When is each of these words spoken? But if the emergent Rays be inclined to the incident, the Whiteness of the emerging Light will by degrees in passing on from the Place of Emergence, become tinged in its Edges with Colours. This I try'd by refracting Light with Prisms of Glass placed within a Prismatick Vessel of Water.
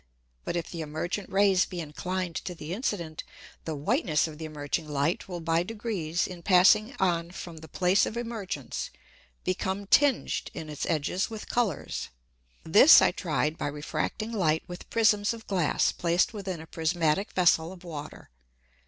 But 0.45 0.55
if 0.55 0.71
the 0.71 0.81
emergent 0.81 1.29
Rays 1.29 1.65
be 1.67 1.79
inclined 1.79 2.35
to 2.37 2.55
the 2.55 2.73
incident, 2.73 3.23
the 3.65 3.75
Whiteness 3.75 4.27
of 4.27 4.39
the 4.39 4.45
emerging 4.45 4.87
Light 4.89 5.27
will 5.27 5.41
by 5.41 5.61
degrees 5.61 6.25
in 6.25 6.41
passing 6.41 6.95
on 6.99 7.29
from 7.29 7.57
the 7.57 7.67
Place 7.67 8.07
of 8.07 8.17
Emergence, 8.17 8.89
become 9.43 9.85
tinged 9.85 10.49
in 10.55 10.71
its 10.71 10.87
Edges 10.87 11.29
with 11.29 11.49
Colours. 11.49 12.09
This 12.63 12.99
I 12.99 13.11
try'd 13.11 13.59
by 13.59 13.67
refracting 13.67 14.31
Light 14.31 14.63
with 14.65 14.89
Prisms 14.89 15.35
of 15.35 15.45
Glass 15.45 15.91
placed 15.91 16.33
within 16.33 16.59
a 16.61 16.65
Prismatick 16.65 17.33
Vessel 17.33 17.71
of 17.71 17.83
Water. 17.83 18.31